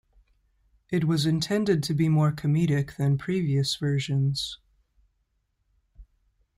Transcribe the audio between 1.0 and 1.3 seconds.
was